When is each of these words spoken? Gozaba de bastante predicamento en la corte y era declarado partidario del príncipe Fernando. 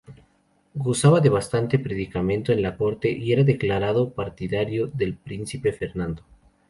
Gozaba 0.73 1.19
de 1.19 1.29
bastante 1.29 1.77
predicamento 1.77 2.51
en 2.51 2.63
la 2.63 2.75
corte 2.75 3.11
y 3.11 3.33
era 3.33 3.43
declarado 3.43 4.13
partidario 4.15 4.87
del 4.87 5.15
príncipe 5.15 5.73
Fernando. 5.73 6.23